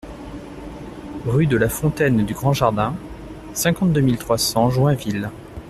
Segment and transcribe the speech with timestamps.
[1.27, 2.95] Rue de la Fontaine du Grand Jardin,
[3.53, 5.29] cinquante-deux mille trois cents Joinville